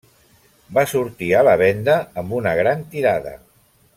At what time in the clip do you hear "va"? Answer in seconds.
0.77-0.85